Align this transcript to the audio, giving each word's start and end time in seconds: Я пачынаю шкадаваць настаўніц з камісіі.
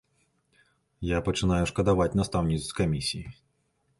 Я 1.09 1.19
пачынаю 1.27 1.65
шкадаваць 1.71 2.09
настаўніц 2.21 2.59
з 2.69 2.79
камісіі. 2.79 3.25